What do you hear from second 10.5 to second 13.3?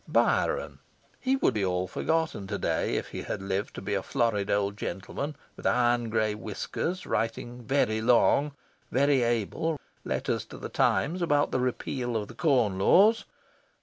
"The Times" about the Repeal of the Corn Laws.